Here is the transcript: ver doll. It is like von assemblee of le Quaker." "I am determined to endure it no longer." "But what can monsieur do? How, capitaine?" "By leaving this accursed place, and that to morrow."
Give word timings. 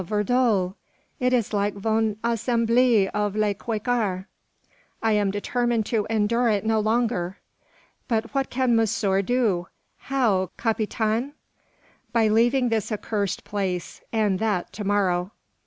ver 0.03 0.23
doll. 0.23 0.75
It 1.19 1.31
is 1.31 1.53
like 1.53 1.75
von 1.75 2.17
assemblee 2.23 3.07
of 3.09 3.35
le 3.35 3.53
Quaker." 3.53 4.25
"I 4.99 5.11
am 5.11 5.29
determined 5.29 5.85
to 5.85 6.07
endure 6.09 6.49
it 6.49 6.65
no 6.65 6.79
longer." 6.79 7.37
"But 8.07 8.33
what 8.33 8.49
can 8.49 8.75
monsieur 8.75 9.21
do? 9.21 9.67
How, 9.99 10.49
capitaine?" 10.57 11.33
"By 12.13 12.29
leaving 12.29 12.69
this 12.69 12.91
accursed 12.91 13.43
place, 13.43 14.01
and 14.11 14.39
that 14.39 14.73
to 14.73 14.83
morrow." 14.83 15.33